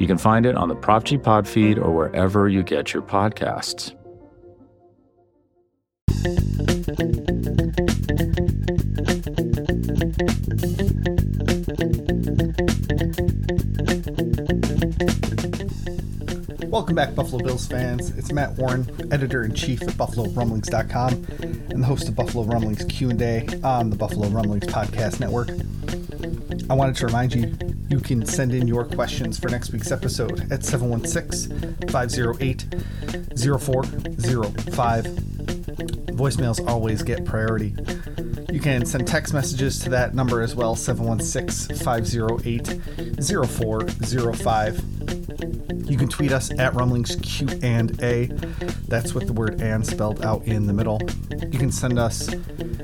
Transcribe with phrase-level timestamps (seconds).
[0.00, 3.02] You can find it on the Prop G Pod feed or wherever you get your
[3.02, 3.94] podcasts.
[16.70, 18.16] Welcome back, Buffalo Bills fans.
[18.16, 21.12] It's Matt Warren, editor in chief at BuffaloRumblings.com,
[21.70, 25.50] and the host of Buffalo Rumblings Q and A on the Buffalo Rumblings Podcast Network.
[26.70, 27.54] I wanted to remind you
[27.90, 32.66] you can send in your questions for next week's episode at 716 508
[33.36, 35.04] 0405.
[36.14, 37.74] Voicemails always get priority.
[38.52, 42.80] You can send text messages to that number as well 716 508
[43.20, 45.90] 0405.
[45.90, 48.26] You can tweet us at Rumblings Q and A.
[48.86, 51.00] That's with the word and spelled out in the middle.
[51.50, 52.32] You can send us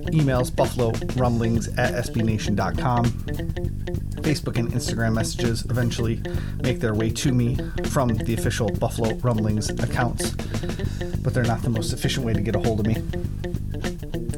[0.07, 3.05] emails, buffalo rumblings at sbnation.com.
[4.27, 6.21] Facebook and Instagram messages eventually
[6.63, 10.33] make their way to me from the official Buffalo Rumblings accounts,
[11.23, 12.97] but they're not the most efficient way to get a hold of me.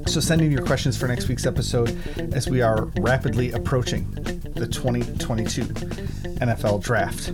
[0.06, 1.96] So send in your questions for next week's episode
[2.34, 4.10] as we are rapidly approaching
[4.56, 7.32] the 2022 NFL Draft.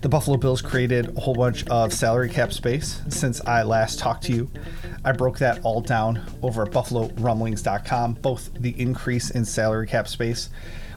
[0.00, 4.24] The Buffalo Bills created a whole bunch of salary cap space since I last talked
[4.24, 4.50] to you.
[5.04, 10.48] I broke that all down over at buffalorumblings.com, both the increase in salary cap space,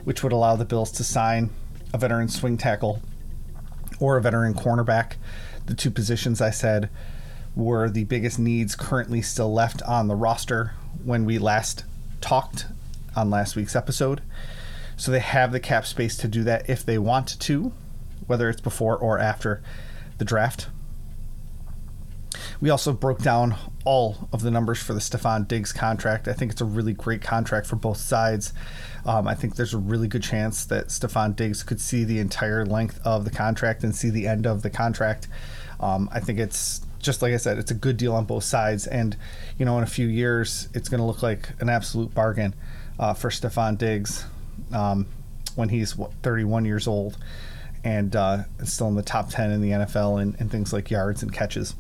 [0.03, 1.49] which would allow the Bills to sign
[1.94, 3.02] a veteran swing tackle
[3.99, 5.14] or a veteran cornerback.
[5.66, 6.89] The two positions I said
[7.55, 11.83] were the biggest needs currently still left on the roster when we last
[12.21, 12.66] talked
[13.15, 14.21] on last week's episode.
[14.95, 17.73] So they have the cap space to do that if they want to
[18.27, 19.61] whether it's before or after
[20.17, 20.67] the draft.
[22.61, 23.55] We also broke down
[23.87, 26.27] all of the numbers for the Stefon Diggs contract.
[26.27, 28.52] I think it's a really great contract for both sides.
[29.05, 32.65] Um, I think there's a really good chance that Stefon Diggs could see the entire
[32.65, 35.30] length of the contract and see the end of the contract.
[35.80, 38.87] Um, I think it's just like I said, it's a good deal on both sides.
[38.87, 39.15] And,
[39.58, 42.55] you know, in a few years, it's going to look like an absolute bargain
[42.99, 44.25] uh, for Stefon Diggs
[44.73, 45.05] um,
[45.55, 47.17] when he's what, 31 years old
[47.86, 51.23] and uh, still in the top 10 in the NFL and, and things like yards
[51.23, 51.73] and catches.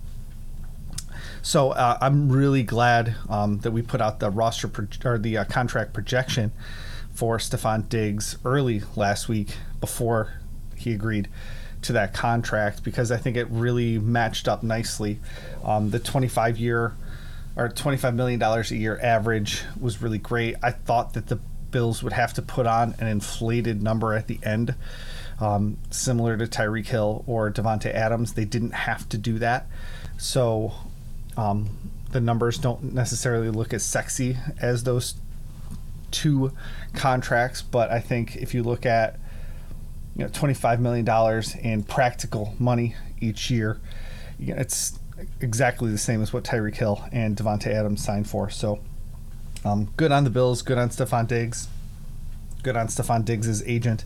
[1.47, 5.37] So uh, I'm really glad um, that we put out the roster pro- or the
[5.37, 6.51] uh, contract projection
[7.13, 10.41] for Stefon Diggs early last week before
[10.75, 11.29] he agreed
[11.83, 15.21] to that contract because I think it really matched up nicely.
[15.63, 16.97] Um, the 25 year
[17.55, 20.57] or 25 million dollars a year average was really great.
[20.61, 21.39] I thought that the
[21.71, 24.75] Bills would have to put on an inflated number at the end
[25.39, 28.33] um, similar to Tyreek Hill or Davante Adams.
[28.33, 29.67] They didn't have to do that,
[30.17, 30.73] so
[31.37, 31.69] um,
[32.11, 35.15] the numbers don't necessarily look as sexy as those
[36.11, 36.51] two
[36.93, 37.61] contracts.
[37.61, 39.19] But I think if you look at
[40.15, 43.79] you know twenty five million dollars in practical money each year,
[44.39, 44.99] it's
[45.41, 48.49] exactly the same as what Tyreek Hill and Davante Adams signed for.
[48.49, 48.79] So
[49.63, 51.67] um, good on the Bills, good on Stefon Diggs,
[52.63, 54.05] good on Stefon Diggs' agent.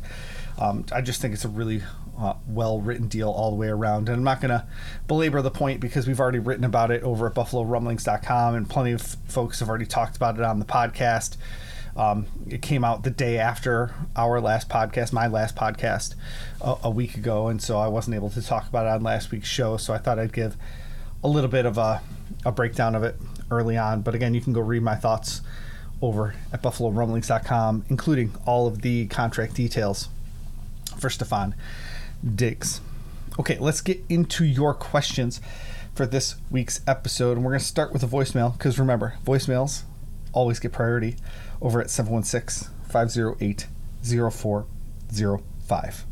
[0.60, 1.82] Um, I just think it's a really
[2.18, 4.10] uh, well written deal all the way around.
[4.10, 4.66] And I'm not going to
[5.08, 9.02] belabor the point because we've already written about it over at BuffaloRumblings.com, and plenty of
[9.02, 11.38] folks have already talked about it on the podcast.
[11.96, 16.16] Um, it came out the day after our last podcast, my last podcast,
[16.62, 19.32] a, a, week ago, and so I wasn't able to talk about it on last
[19.32, 19.76] week's show.
[19.76, 20.56] So I thought I'd give
[21.22, 22.02] a little bit of a,
[22.46, 23.16] a breakdown of it
[23.50, 24.04] early on.
[24.04, 25.42] But again, you can go read my thoughts
[26.02, 30.08] over at BuffaloRumblings.com, including all of the contract details
[30.98, 31.54] for Stefon
[32.24, 32.82] Diggs.
[33.40, 35.40] Okay, let's get into your questions
[35.96, 37.38] for this week's episode.
[37.38, 39.84] And we're going to start with a voicemail because remember, voicemails
[40.34, 41.18] always get priority
[41.62, 43.68] over at 716 508
[44.04, 46.06] 0405.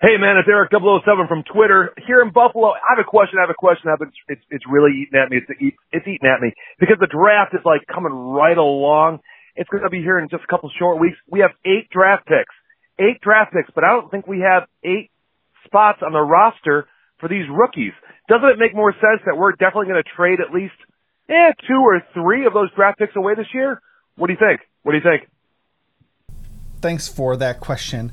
[0.00, 2.72] Hey man, it's Eric 007 from Twitter here in Buffalo.
[2.72, 3.38] I have a question.
[3.38, 3.90] I have a question.
[3.92, 5.44] I've been, it's it's really eating at me.
[5.44, 9.18] It's it's eating at me because the draft is like coming right along.
[9.56, 11.18] It's going to be here in just a couple short weeks.
[11.28, 12.54] We have eight draft picks
[13.00, 15.10] eight draft picks, but I don't think we have eight
[15.64, 16.86] spots on the roster
[17.18, 17.92] for these rookies.
[18.28, 20.76] Doesn't it make more sense that we're definitely going to trade at least
[21.28, 23.80] eh, two or three of those draft picks away this year?
[24.16, 24.60] What do you think?
[24.82, 25.28] What do you think?
[26.80, 28.12] Thanks for that question.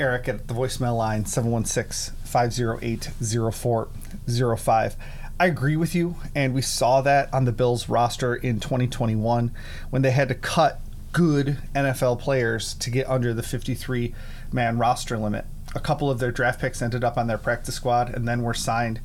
[0.00, 3.10] Eric at the voicemail line 716 508
[3.52, 4.96] 0405.
[5.38, 9.52] I agree with you, and we saw that on the Bills roster in 2021
[9.90, 10.80] when they had to cut
[11.12, 14.14] good NFL players to get under the 53
[14.50, 15.44] man roster limit.
[15.74, 18.54] A couple of their draft picks ended up on their practice squad and then were
[18.54, 19.00] signed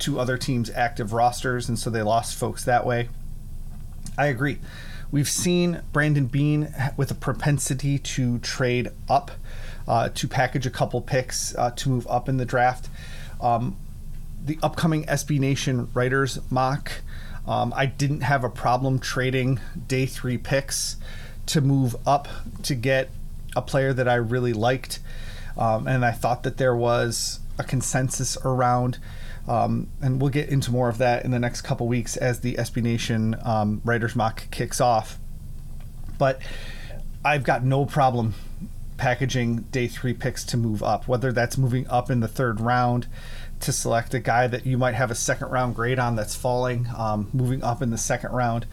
[0.00, 3.08] to other teams' active rosters, and so they lost folks that way.
[4.16, 4.58] I agree.
[5.10, 9.30] We've seen Brandon Beane with a propensity to trade up,
[9.86, 12.88] uh, to package a couple picks uh, to move up in the draft.
[13.40, 13.76] Um,
[14.42, 16.92] the upcoming SB Nation writers mock,
[17.46, 20.96] um, I didn't have a problem trading day three picks
[21.50, 22.28] to move up
[22.62, 23.10] to get
[23.56, 25.00] a player that I really liked.
[25.56, 28.98] Um, and I thought that there was a consensus around.
[29.48, 32.54] Um, and we'll get into more of that in the next couple weeks as the
[32.54, 35.18] SB Nation um, Writers Mock kicks off.
[36.18, 36.40] But
[37.24, 38.34] I've got no problem
[38.96, 43.08] packaging day three picks to move up, whether that's moving up in the third round
[43.60, 46.86] to select a guy that you might have a second round grade on that's falling,
[46.96, 48.66] um, moving up in the second round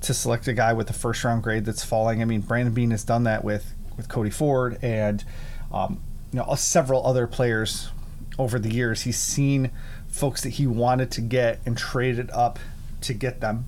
[0.00, 2.20] to select a guy with a first round grade that's falling.
[2.20, 5.24] I mean, Brandon Beane has done that with with Cody Ford and
[5.72, 6.00] um,
[6.32, 7.90] you know several other players
[8.38, 9.02] over the years.
[9.02, 9.70] He's seen
[10.08, 12.58] folks that he wanted to get and traded up
[13.02, 13.66] to get them.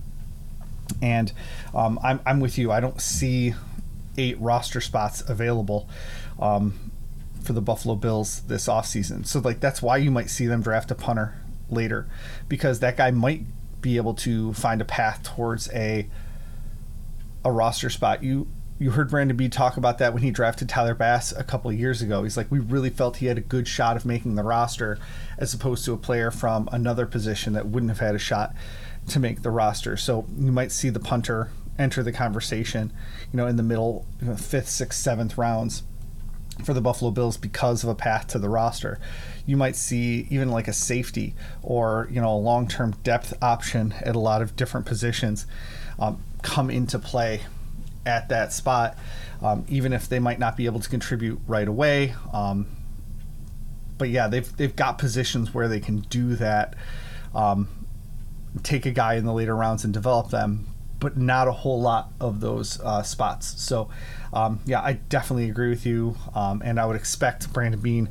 [1.01, 1.33] And
[1.75, 2.73] um, I'm I'm with you.
[2.73, 3.55] I don't see
[4.19, 5.89] eight roster spots available.
[6.39, 6.91] Um,
[7.47, 9.27] for the Buffalo Bills this offseason.
[9.27, 11.35] So like that's why you might see them draft a punter
[11.71, 12.07] later
[12.49, 13.43] because that guy might
[13.81, 16.09] be able to find a path towards a
[17.45, 18.23] a roster spot.
[18.23, 18.49] You
[18.79, 21.79] you heard Brandon B talk about that when he drafted Tyler Bass a couple of
[21.79, 22.25] years ago.
[22.25, 24.99] He's like, we really felt he had a good shot of making the roster,
[25.39, 28.55] as opposed to a player from another position that wouldn't have had a shot
[29.09, 29.97] to make the roster.
[29.97, 32.93] So you might see the punter enter the conversation,
[33.33, 35.83] you know, in the middle, you know, fifth, sixth, seventh rounds
[36.65, 38.99] for the Buffalo Bills because of a path to the roster.
[39.45, 44.17] You might see even like a safety or you know a long-term depth option at
[44.17, 45.47] a lot of different positions
[45.99, 47.43] um, come into play
[48.05, 48.97] at that spot,
[49.43, 52.15] um, even if they might not be able to contribute right away.
[52.33, 52.67] Um,
[53.99, 56.75] but yeah, they've they've got positions where they can do that.
[57.35, 57.69] Um,
[58.63, 60.67] take a guy in the later rounds and develop them,
[60.99, 63.61] but not a whole lot of those uh, spots.
[63.61, 63.89] So,
[64.33, 68.09] um, yeah, I definitely agree with you, um, and I would expect Brandon Beane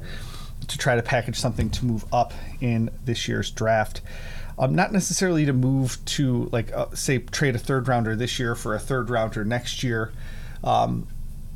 [0.68, 4.02] to try to package something to move up in this year's draft.
[4.58, 8.56] Um, not necessarily to move to like uh, say trade a third rounder this year
[8.56, 10.14] for a third rounder next year,
[10.64, 11.08] um,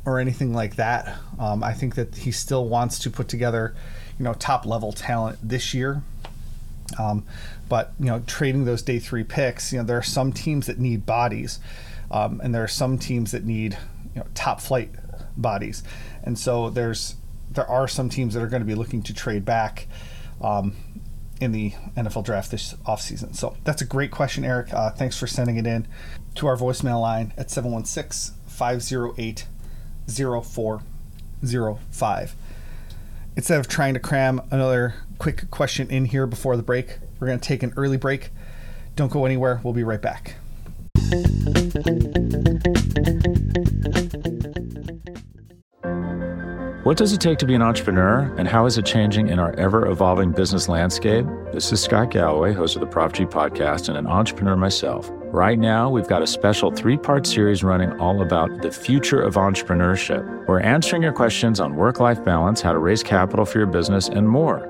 [0.04, 1.16] or anything like that.
[1.38, 3.74] Um, I think that he still wants to put together,
[4.18, 6.02] you know, top level talent this year.
[6.98, 7.26] Um,
[7.68, 10.78] but you know, trading those day three picks, you know, there are some teams that
[10.78, 11.60] need bodies,
[12.10, 13.78] um, and there are some teams that need
[14.14, 14.90] you know top flight
[15.36, 15.82] bodies,
[16.22, 17.16] and so there's
[17.50, 19.86] there are some teams that are going to be looking to trade back.
[20.40, 20.74] Um,
[21.40, 23.34] in the NFL draft this offseason?
[23.34, 24.74] So that's a great question, Eric.
[24.74, 25.88] Uh, thanks for sending it in
[26.34, 29.46] to our voicemail line at 716 508
[30.06, 32.36] 0405.
[33.36, 37.38] Instead of trying to cram another quick question in here before the break, we're going
[37.38, 38.30] to take an early break.
[38.96, 39.60] Don't go anywhere.
[39.62, 40.34] We'll be right back.
[46.84, 49.52] What does it take to be an entrepreneur, and how is it changing in our
[49.56, 51.26] ever evolving business landscape?
[51.52, 55.08] This is Scott Galloway, host of the Prop G podcast, and an entrepreneur myself.
[55.24, 59.34] Right now, we've got a special three part series running all about the future of
[59.34, 60.48] entrepreneurship.
[60.48, 64.08] We're answering your questions on work life balance, how to raise capital for your business,
[64.08, 64.69] and more.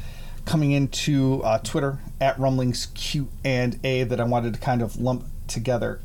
[0.45, 4.99] coming into uh, Twitter at Rumblings Q and A that I wanted to kind of
[4.99, 5.99] lump together.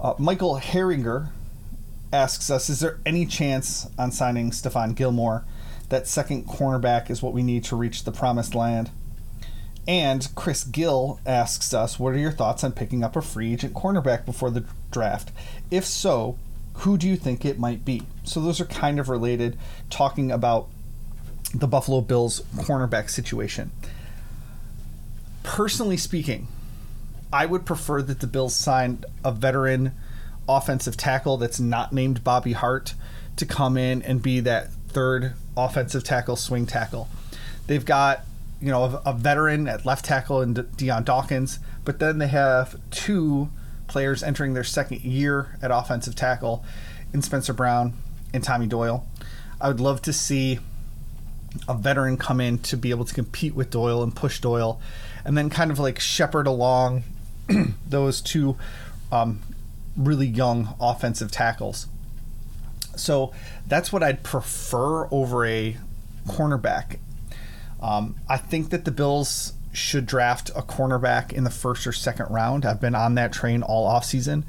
[0.00, 1.30] Uh, Michael Herringer
[2.12, 5.44] asks us: Is there any chance on signing Stephon Gilmore?
[5.88, 8.90] That second cornerback is what we need to reach the promised land.
[9.86, 13.72] And Chris Gill asks us, What are your thoughts on picking up a free agent
[13.72, 15.32] cornerback before the draft?
[15.70, 16.36] If so,
[16.74, 18.02] who do you think it might be?
[18.22, 19.56] So those are kind of related,
[19.88, 20.68] talking about
[21.54, 23.70] the Buffalo Bills cornerback situation.
[25.42, 26.48] Personally speaking,
[27.32, 29.92] I would prefer that the Bills signed a veteran
[30.48, 32.94] offensive tackle that's not named Bobby Hart
[33.36, 37.08] to come in and be that third offensive tackle, swing tackle.
[37.66, 38.24] They've got
[38.60, 42.78] you know, a, a veteran at left tackle in Dion Dawkins, but then they have
[42.90, 43.50] two
[43.86, 46.64] players entering their second year at offensive tackle
[47.12, 47.94] in Spencer Brown
[48.34, 49.06] and Tommy Doyle.
[49.60, 50.58] I would love to see
[51.68, 54.80] a veteran come in to be able to compete with Doyle and push Doyle,
[55.24, 57.04] and then kind of like shepherd along
[57.88, 58.56] those two
[59.10, 59.40] um,
[59.96, 61.86] really young offensive tackles.
[62.96, 63.32] So
[63.66, 65.76] that's what I'd prefer over a
[66.26, 66.98] cornerback.
[67.80, 72.26] Um, I think that the Bills should draft a cornerback in the first or second
[72.30, 72.66] round.
[72.66, 74.44] I've been on that train all offseason.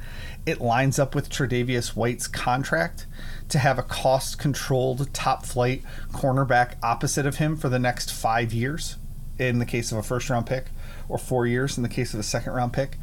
[0.46, 3.06] It lines up with Tre'Davious White's contract
[3.50, 8.54] to have a cost controlled top flight cornerback opposite of him for the next five
[8.54, 8.98] years
[9.38, 10.66] in the case of a first round pick,
[11.08, 12.98] or four years in the case of a second round pick.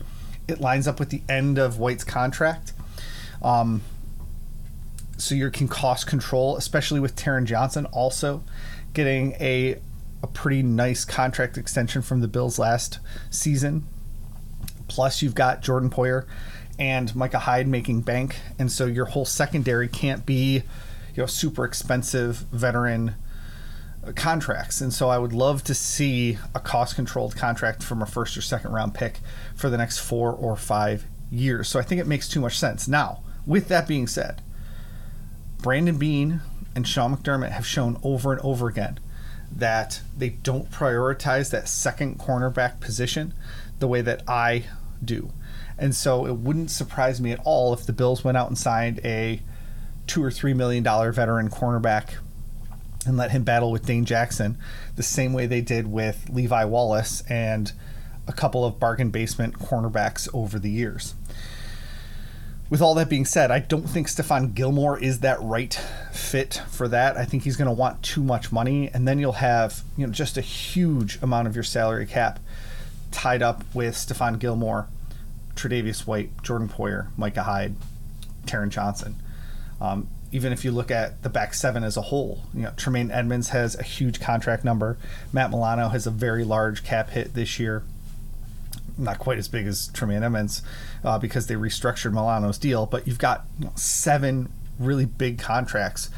[0.47, 2.73] It lines up with the end of White's contract.
[3.43, 3.83] Um,
[5.17, 8.43] so you can cost control, especially with Taron Johnson also
[8.93, 9.79] getting a
[10.27, 12.99] a pretty nice contract extension from the Bills last
[13.31, 13.87] season.
[14.89, 16.27] Plus, you've got Jordan Poyer
[16.79, 20.63] and Micah Hyde making bank, and so your whole secondary can't be,
[21.15, 23.15] you know, super expensive veteran
[24.15, 24.81] contracts.
[24.81, 28.43] And so I would love to see a cost controlled contract from a first or
[28.43, 29.21] second round pick
[29.55, 31.69] for the next four or five years.
[31.69, 32.87] So I think it makes too much sense.
[32.87, 34.43] Now, with that being said,
[35.59, 36.41] Brandon Beane
[36.75, 39.01] and Sean McDermott have shown over and over again
[39.51, 43.35] that they don't prioritize that second cornerback position
[43.79, 44.65] the way that I
[45.05, 45.31] do.
[45.79, 49.01] And so it wouldn't surprise me at all if the Bills went out and signed
[49.05, 49.41] a
[50.07, 52.15] two or three million dollar veteran cornerback
[53.07, 54.57] and let him battle with Dane Jackson
[54.97, 57.73] the same way they did with Levi Wallace and
[58.27, 61.15] a couple of bargain basement cornerbacks over the years
[62.69, 65.75] with all that being said, I don't think Stephon Gilmore is that right
[66.13, 67.17] fit for that.
[67.17, 70.13] I think he's going to want too much money, and then you'll have you know
[70.13, 72.41] just a huge amount of your salary cap
[73.13, 74.89] tied up with Stephon Gilmore,
[75.55, 77.77] Tre'Davious White, Jordan Poyer, Micah Hyde,
[78.47, 79.17] Taron Johnson.
[79.81, 83.13] Um, even if you look at the back seven as a whole, you know Tremaine
[83.13, 84.99] Edmunds has a huge contract number.
[85.33, 87.85] Matt Milano has a very large cap hit this year
[88.99, 90.63] not quite as big as Tremaine Edmunds
[91.05, 96.11] uh, because they restructured Milano's deal, but you've got you know, seven really big contracts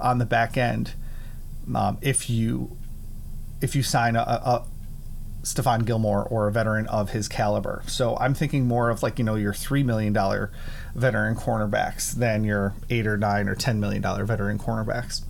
[0.00, 0.94] on the back end.
[1.74, 2.76] Um, if you
[3.60, 4.66] if you sign a, a
[5.44, 9.24] Stephon Gilmore or a veteran of his caliber, so I'm thinking more of like you
[9.24, 10.50] know your three million dollar
[10.94, 15.22] veteran cornerbacks than your eight or nine or ten million dollar veteran cornerbacks.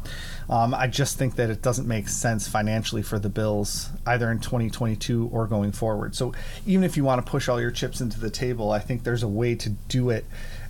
[0.48, 4.40] Um, I just think that it doesn't make sense financially for the Bills either in
[4.40, 6.14] 2022 or going forward.
[6.14, 6.34] So
[6.66, 9.22] even if you want to push all your chips into the table, I think there's
[9.22, 10.26] a way to do it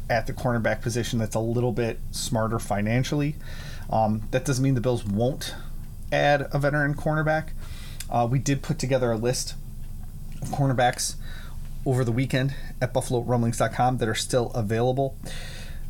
[0.09, 3.35] at the cornerback position that's a little bit smarter financially.
[3.91, 5.55] Um, that doesn't mean the Bills won't
[6.13, 7.51] add a veteran cornerback.
[8.11, 9.55] Uh, we did put together a list
[10.43, 11.17] of cornerbacks
[11.87, 15.17] over the weekend at BuffaloRumblings.com that are still available.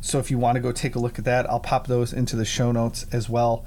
[0.01, 2.35] So if you want to go take a look at that, I'll pop those into
[2.35, 3.65] the show notes as well.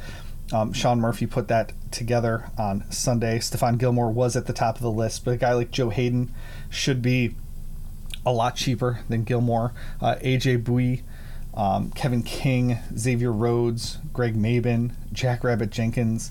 [0.52, 3.38] Um, Sean Murphy put that together on Sunday.
[3.38, 6.32] Stephon Gilmore was at the top of the list, but a guy like Joe Haden
[6.70, 7.34] should be
[8.24, 9.72] a lot cheaper than Gilmore.
[10.00, 11.02] Uh, AJ Bouye,
[11.54, 16.30] um, Kevin King, Xavier Rhodes, Greg Mabin, Jackrabbit Jenkins,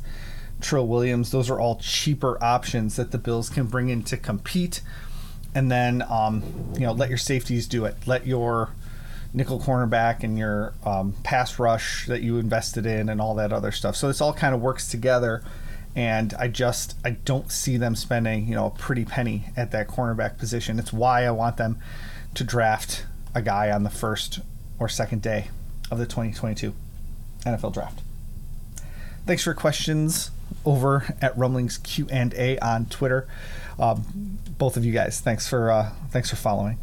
[0.61, 1.31] Trill Williams.
[1.31, 4.81] Those are all cheaper options that the Bills can bring in to compete.
[5.53, 7.95] And then, um, you know, let your safeties do it.
[8.05, 8.71] Let your
[9.33, 13.71] nickel cornerback and your um, pass rush that you invested in and all that other
[13.71, 13.95] stuff.
[13.95, 15.43] So this all kind of works together.
[15.95, 19.87] And I just I don't see them spending you know a pretty penny at that
[19.87, 20.77] cornerback position.
[20.77, 21.79] It's why I want them
[22.35, 24.41] to draft a guy on the first
[24.79, 25.49] or second day
[25.89, 26.75] of the 2022
[27.45, 28.01] NFL draft.
[29.25, 30.29] Thanks for questions
[30.65, 33.27] over at Rumblings Q and A on Twitter.
[33.79, 36.79] Um, both of you guys, thanks for uh, thanks for following.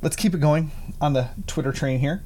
[0.00, 2.22] Let's keep it going on the Twitter train here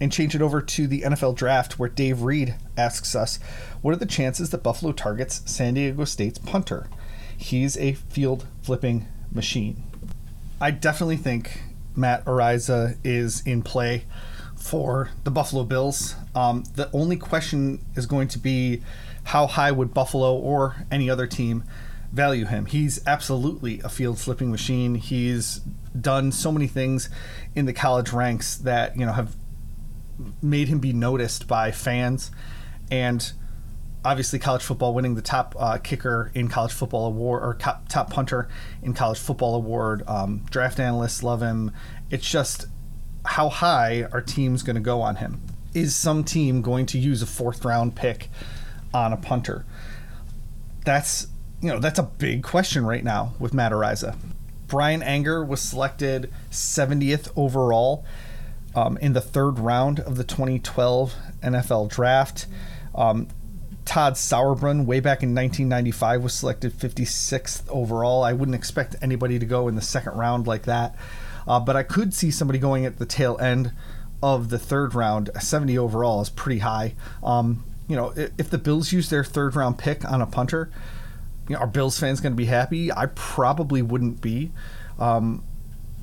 [0.00, 3.38] and change it over to the NFL draft where Dave Reed asks us,
[3.82, 6.88] What are the chances that Buffalo targets San Diego State's punter?
[7.36, 9.82] He's a field flipping machine.
[10.60, 11.60] I definitely think
[11.96, 14.04] Matt Araiza is in play
[14.64, 16.14] for the Buffalo Bills.
[16.34, 18.80] Um, the only question is going to be
[19.24, 21.64] how high would Buffalo or any other team
[22.12, 22.64] value him?
[22.64, 24.94] He's absolutely a field slipping machine.
[24.94, 25.60] He's
[26.00, 27.10] done so many things
[27.54, 29.36] in the college ranks that you know have
[30.40, 32.30] made him be noticed by fans
[32.90, 33.32] and
[34.02, 38.48] obviously college football winning the top uh, kicker in college football award or top punter
[38.82, 41.72] in college football award um, draft analysts love him
[42.10, 42.66] it's just
[43.24, 45.40] how high are teams going to go on him
[45.72, 48.28] is some team going to use a fourth round pick
[48.92, 49.64] on a punter
[50.84, 51.26] that's
[51.64, 54.16] you know that's a big question right now with Matt Araiza.
[54.66, 58.04] Bryan Anger was selected 70th overall
[58.74, 62.46] um, in the third round of the 2012 NFL Draft.
[62.94, 63.28] Um,
[63.84, 68.22] Todd Sauerbrun, way back in 1995, was selected 56th overall.
[68.22, 70.96] I wouldn't expect anybody to go in the second round like that,
[71.46, 73.72] uh, but I could see somebody going at the tail end
[74.22, 75.30] of the third round.
[75.38, 76.94] 70 overall is pretty high.
[77.22, 80.70] Um, you know, if the Bills use their third round pick on a punter,
[81.48, 82.90] you know, are Bills fans going to be happy?
[82.90, 84.52] I probably wouldn't be.
[84.98, 85.44] Um,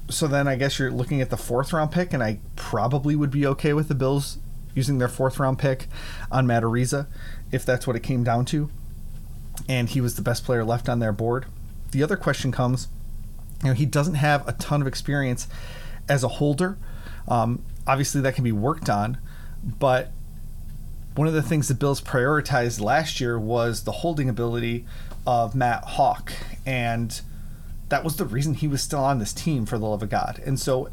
[0.10, 3.32] so then I guess you're looking at the fourth round pick, and I probably would
[3.32, 4.38] be okay with the Bills
[4.76, 5.88] using their fourth round pick
[6.32, 7.08] on Matt Araiza
[7.52, 8.70] if that's what it came down to.
[9.68, 11.46] And he was the best player left on their board.
[11.92, 12.88] The other question comes
[13.64, 15.48] you know, he doesn't have a ton of experience
[16.10, 16.78] as a holder.
[17.28, 19.18] Um, obviously, that can be worked on,
[19.64, 20.12] but
[21.16, 24.86] one of the things the Bills prioritized last year was the holding ability
[25.28, 26.32] of Matt Haack.
[26.66, 27.20] And
[27.90, 30.42] that was the reason he was still on this team, for the love of God.
[30.46, 30.90] And so,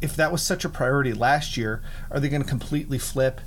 [0.00, 3.40] if that was such a priority last year, are they going to completely flip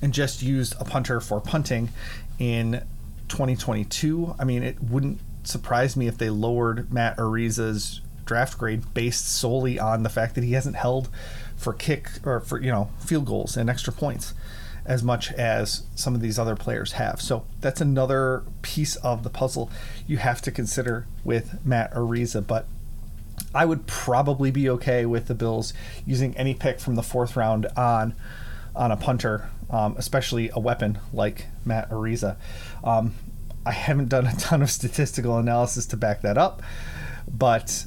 [0.00, 1.90] and just use a punter for punting
[2.38, 2.82] in
[3.28, 4.34] 2022?
[4.38, 9.78] I mean, it wouldn't surprise me if they lowered Matt Araiza's draft grade based solely
[9.78, 11.08] on the fact that he hasn't held
[11.56, 14.34] for kick or for you know field goals and extra points
[14.86, 17.20] as much as some of these other players have.
[17.20, 19.70] So that's another piece of the puzzle
[20.06, 22.66] you have to consider with Matt Araiza, But
[23.54, 25.72] I would probably be okay with the Bills
[26.06, 28.14] using any pick from the fourth round on
[28.74, 32.36] on a punter, um, especially a weapon like Matt Araiza.
[32.84, 33.14] Um,
[33.64, 36.62] I haven't done a ton of statistical analysis to back that up,
[37.30, 37.86] but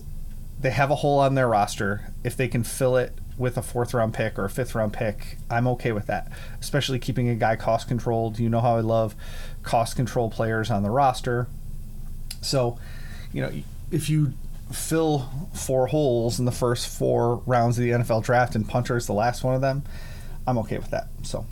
[0.59, 2.13] they have a hole on their roster.
[2.23, 5.37] If they can fill it with a fourth round pick or a fifth round pick,
[5.49, 6.31] I'm okay with that.
[6.59, 8.39] Especially keeping a guy cost controlled.
[8.39, 9.15] You know how I love
[9.63, 11.47] cost control players on the roster.
[12.41, 12.77] So,
[13.31, 13.51] you know,
[13.91, 14.33] if you
[14.71, 19.07] fill four holes in the first four rounds of the NFL draft and punter is
[19.07, 19.83] the last one of them,
[20.45, 21.07] I'm okay with that.
[21.23, 21.45] So,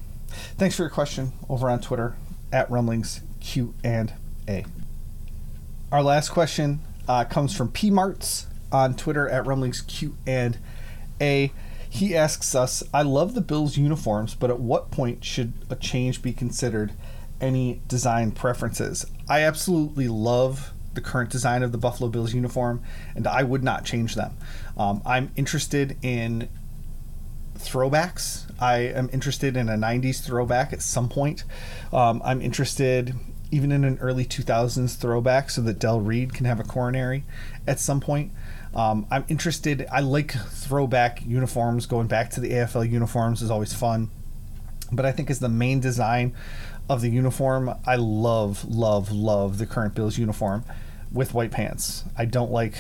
[0.58, 2.16] thanks for your question over on Twitter
[2.52, 4.14] at rumblings Q and
[4.48, 4.66] A.
[5.92, 10.58] Our last question uh, comes from P Marts on Twitter at rumblings Q and
[11.20, 11.52] A.
[11.90, 16.22] He asks us, I love the Bills uniforms, but at what point should a change
[16.22, 16.94] be considered?
[17.42, 19.06] Any design preferences?
[19.28, 22.82] I absolutely love the current design of the Buffalo Bills uniform,
[23.16, 24.38] and I would not change them.
[24.78, 26.48] Um, I'm interested in
[27.58, 28.50] throwbacks.
[28.60, 31.44] I am interested in a 90s throwback at some point.
[31.92, 33.16] Um, I'm interested
[33.52, 37.26] even in an early 2000s throwback so that Del Reid can have a coronary
[37.68, 38.32] at some point.
[38.74, 39.86] Um, I'm interested.
[39.92, 41.86] I like throwback uniforms.
[41.86, 44.10] Going back to the AFL uniforms is always fun.
[44.92, 46.34] But I think as the main design
[46.90, 50.64] of the uniform, I love, love, love the current Bills uniform
[51.12, 52.06] with white pants.
[52.18, 52.76] I don't like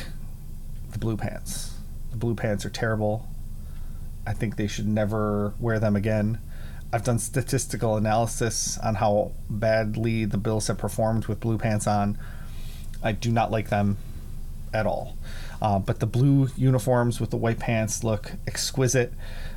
[0.92, 1.76] the blue pants.
[2.12, 3.28] The blue pants are terrible.
[4.26, 6.40] I think they should never wear them again.
[6.94, 12.18] I've done statistical analysis on how badly the Bills have performed with blue pants on.
[13.02, 13.98] I do not like them
[14.74, 15.18] at all.
[15.62, 19.14] Uh, but the blue uniforms with the white pants look exquisite.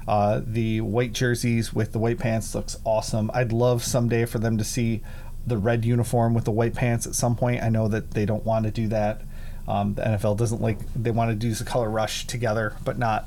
[0.07, 3.31] Uh, the white jerseys with the white pants looks awesome.
[3.33, 5.03] I'd love someday for them to see
[5.47, 7.63] the red uniform with the white pants at some point.
[7.63, 9.23] I know that they don't want to do that.
[9.67, 13.27] Um, the NFL doesn't like they want to do the color rush together, but not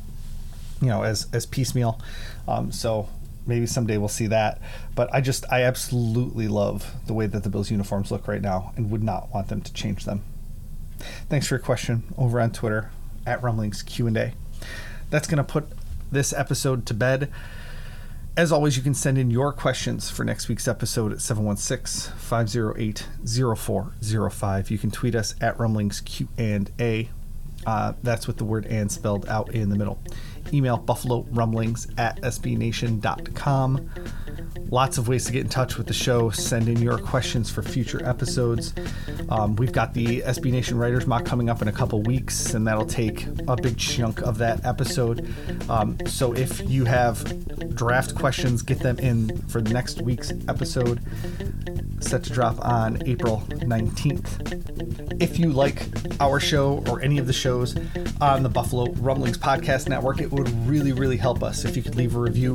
[0.80, 2.00] you know as as piecemeal.
[2.48, 3.10] Um, so
[3.47, 4.62] maybe someday we'll see that.
[4.95, 8.73] But I just I absolutely love the way that the Bills uniforms look right now,
[8.75, 10.23] and would not want them to change them.
[11.29, 12.91] Thanks for your question over on Twitter
[13.25, 14.33] at Rumblings Q and A.
[15.10, 15.67] That's going to put
[16.12, 17.31] this episode to bed.
[18.36, 23.07] As always, you can send in your questions for next week's episode at 716 508
[23.25, 24.69] 0405.
[24.69, 27.10] You can tweet us at Rumblings Q and A.
[27.65, 29.99] Uh, that's with the word and spelled out in the middle.
[30.53, 33.89] Email buffalo rumblings at sbnation.com.
[34.69, 36.29] Lots of ways to get in touch with the show.
[36.29, 38.73] Send in your questions for future episodes.
[39.29, 42.67] Um, we've got the SB Nation Writers Mock coming up in a couple weeks, and
[42.67, 45.33] that'll take a big chunk of that episode.
[45.69, 51.01] Um, so if you have draft questions, get them in for the next week's episode,
[52.01, 55.21] set to drop on April 19th.
[55.21, 55.88] If you like
[56.19, 57.75] our show or any of the shows,
[58.21, 60.21] on the Buffalo Rumblings Podcast Network.
[60.21, 62.54] It would really, really help us if you could leave a review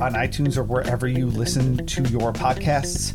[0.00, 3.14] on iTunes or wherever you listen to your podcasts.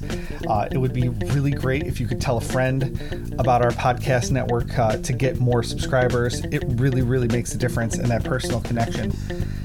[0.49, 2.99] Uh, it would be really great if you could tell a friend
[3.37, 6.43] about our podcast network uh, to get more subscribers.
[6.45, 9.11] It really, really makes a difference, and that personal connection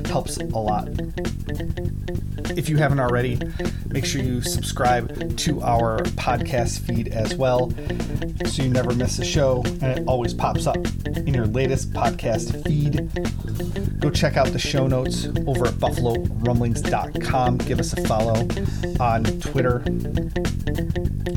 [0.07, 0.89] helps a lot.
[2.57, 3.41] If you haven't already,
[3.89, 7.71] make sure you subscribe to our podcast feed as well
[8.47, 12.63] so you never miss a show and it always pops up in your latest podcast
[12.65, 13.11] feed.
[14.01, 17.59] Go check out the show notes over at buffalorumblings.com.
[17.59, 18.49] Give us a follow
[18.99, 19.85] on Twitter.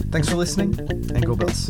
[0.10, 0.74] Thanks for listening
[1.14, 1.70] and go Bills.